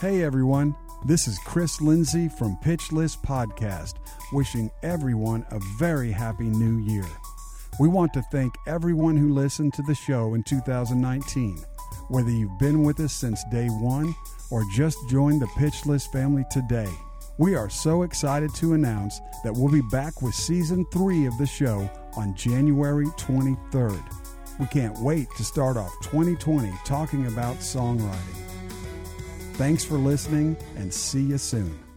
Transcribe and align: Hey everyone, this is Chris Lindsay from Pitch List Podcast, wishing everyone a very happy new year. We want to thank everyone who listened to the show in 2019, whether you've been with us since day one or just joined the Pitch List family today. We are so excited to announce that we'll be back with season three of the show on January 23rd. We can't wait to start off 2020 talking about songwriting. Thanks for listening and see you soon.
Hey 0.00 0.22
everyone, 0.22 0.76
this 1.06 1.26
is 1.26 1.40
Chris 1.40 1.80
Lindsay 1.80 2.28
from 2.28 2.56
Pitch 2.58 2.92
List 2.92 3.20
Podcast, 3.24 3.94
wishing 4.32 4.70
everyone 4.84 5.44
a 5.50 5.58
very 5.76 6.12
happy 6.12 6.44
new 6.44 6.78
year. 6.88 7.08
We 7.80 7.88
want 7.88 8.12
to 8.12 8.22
thank 8.30 8.54
everyone 8.68 9.16
who 9.16 9.34
listened 9.34 9.74
to 9.74 9.82
the 9.82 9.96
show 9.96 10.34
in 10.34 10.44
2019, 10.44 11.58
whether 12.10 12.30
you've 12.30 12.60
been 12.60 12.84
with 12.84 13.00
us 13.00 13.12
since 13.12 13.42
day 13.50 13.66
one 13.66 14.14
or 14.52 14.62
just 14.72 14.98
joined 15.08 15.42
the 15.42 15.48
Pitch 15.58 15.84
List 15.84 16.12
family 16.12 16.44
today. 16.48 16.88
We 17.36 17.56
are 17.56 17.68
so 17.68 18.04
excited 18.04 18.54
to 18.54 18.74
announce 18.74 19.18
that 19.42 19.52
we'll 19.52 19.72
be 19.72 19.82
back 19.90 20.22
with 20.22 20.32
season 20.32 20.86
three 20.92 21.26
of 21.26 21.36
the 21.38 21.46
show 21.46 21.90
on 22.16 22.36
January 22.36 23.06
23rd. 23.06 24.00
We 24.60 24.66
can't 24.66 24.96
wait 25.00 25.26
to 25.38 25.42
start 25.42 25.76
off 25.76 25.90
2020 26.02 26.72
talking 26.84 27.26
about 27.26 27.56
songwriting. 27.56 28.47
Thanks 29.58 29.82
for 29.82 29.98
listening 29.98 30.56
and 30.76 30.94
see 30.94 31.20
you 31.20 31.36
soon. 31.36 31.87